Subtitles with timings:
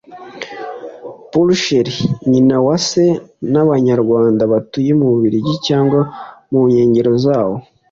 [1.31, 3.03] Pulcherie Nyinawase
[3.51, 5.99] n’abanyarwanda batuye mu Bubiligi cyangwa
[6.51, 7.55] mu nkengero zaho